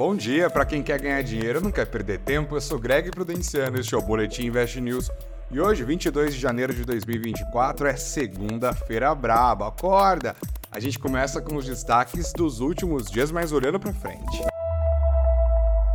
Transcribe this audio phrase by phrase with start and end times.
[0.00, 2.56] Bom dia para quem quer ganhar dinheiro não quer perder tempo.
[2.56, 5.10] Eu sou Greg Prudenciano, este é o Boletim Invest News.
[5.50, 9.68] E hoje, 22 de janeiro de 2024, é segunda-feira braba.
[9.68, 10.34] Acorda!
[10.72, 14.42] A gente começa com os destaques dos últimos dias, mas olhando para frente.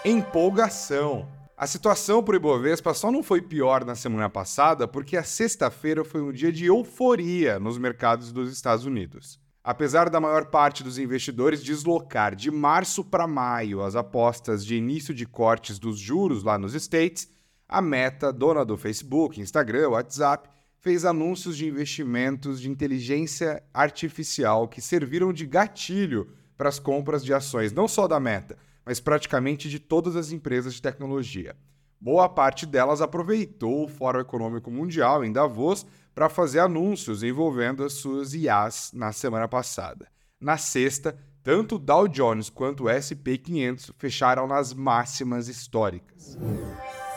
[0.05, 1.27] Empolgação.
[1.57, 6.03] A situação para o Ibovespa só não foi pior na semana passada porque a sexta-feira
[6.03, 9.39] foi um dia de euforia nos mercados dos Estados Unidos.
[9.63, 15.13] Apesar da maior parte dos investidores deslocar de março para maio as apostas de início
[15.13, 17.29] de cortes dos juros lá nos States,
[17.67, 20.49] a Meta, dona do Facebook, Instagram, WhatsApp,
[20.83, 26.27] fez anúncios de investimentos de inteligência artificial que serviram de gatilho
[26.57, 30.73] para as compras de ações, não só da Meta, mas praticamente de todas as empresas
[30.73, 31.55] de tecnologia.
[32.01, 37.93] Boa parte delas aproveitou o Fórum Econômico Mundial em Davos para fazer anúncios envolvendo as
[37.93, 40.09] suas IAs na semana passada.
[40.37, 46.37] Na sexta, tanto o Dow Jones quanto o SP 500 fecharam nas máximas históricas.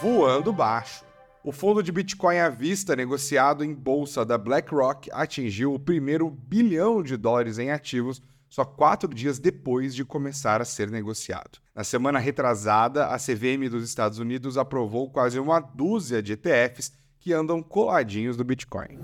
[0.00, 1.05] voando baixo.
[1.46, 7.04] O fundo de Bitcoin à vista negociado em bolsa da BlackRock atingiu o primeiro bilhão
[7.04, 11.60] de dólares em ativos só quatro dias depois de começar a ser negociado.
[11.72, 17.32] Na semana retrasada, a CVM dos Estados Unidos aprovou quase uma dúzia de ETFs que
[17.32, 18.98] andam coladinhos do Bitcoin.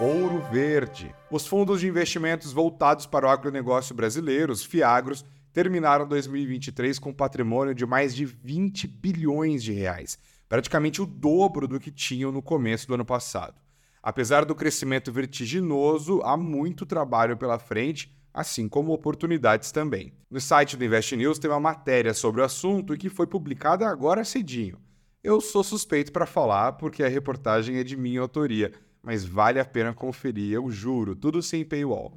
[0.00, 1.14] Ouro Verde.
[1.30, 7.14] Os fundos de investimentos voltados para o agronegócio brasileiro, os FIAGROS, terminaram 2023 com um
[7.14, 12.42] patrimônio de mais de 20 bilhões de reais, praticamente o dobro do que tinham no
[12.42, 13.60] começo do ano passado.
[14.02, 20.12] Apesar do crescimento vertiginoso, há muito trabalho pela frente, assim como oportunidades também.
[20.30, 23.88] No site do Invest News tem uma matéria sobre o assunto e que foi publicada
[23.88, 24.78] agora cedinho.
[25.24, 28.72] Eu sou suspeito para falar porque a reportagem é de minha autoria,
[29.02, 32.16] mas vale a pena conferir, eu juro, tudo sem paywall.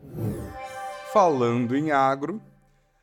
[1.11, 2.39] Falando em agro,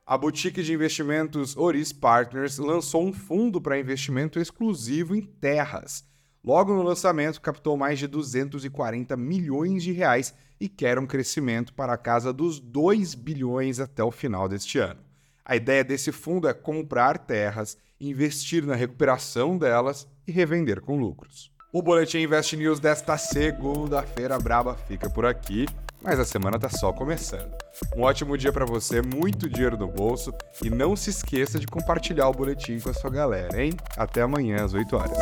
[0.07, 6.05] a boutique de investimentos Oris Partners lançou um fundo para investimento exclusivo em terras.
[6.45, 11.93] Logo no lançamento, captou mais de 240 milhões de reais e quer um crescimento para
[11.93, 15.01] a casa dos 2 bilhões até o final deste ano.
[15.45, 21.51] A ideia desse fundo é comprar terras, investir na recuperação delas e revender com lucros.
[21.73, 25.67] O Boletim Invest News desta segunda-feira braba fica por aqui
[26.07, 27.53] mas a semana tá só começando.
[27.97, 30.33] Um ótimo dia para você, muito dinheiro no bolso
[30.63, 33.73] e não se esqueça de compartilhar o boletim com a sua galera, hein?
[33.97, 35.19] Até amanhã às 8 horas.